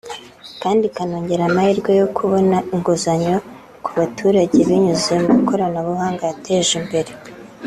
kandi 0.61 0.83
ikanongera 0.85 1.43
amahirwe 1.49 1.91
yo 2.01 2.07
kubona 2.17 2.57
inguzanyo 2.73 3.35
ku 3.83 3.89
baturage 3.99 4.57
binyuze 4.67 5.13
mu 5.23 5.31
ikoranabuhanga 5.41 6.21
yateje 6.29 6.73
imbere 6.81 7.11